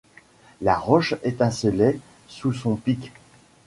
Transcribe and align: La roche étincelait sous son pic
La 0.61 0.79
roche 0.79 1.13
étincelait 1.21 1.99
sous 2.27 2.53
son 2.53 2.75
pic 2.75 3.11